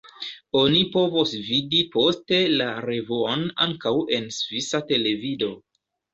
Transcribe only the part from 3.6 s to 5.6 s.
ankaŭ en svisa televido.